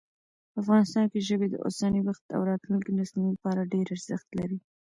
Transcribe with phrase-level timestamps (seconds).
[0.61, 4.57] افغانستان کې ژبې د اوسني وخت او راتلونکي نسلونو لپاره ډېر ارزښت لري.